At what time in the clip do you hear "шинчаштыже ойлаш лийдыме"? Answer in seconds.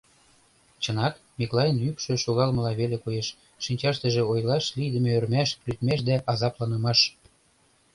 3.63-5.09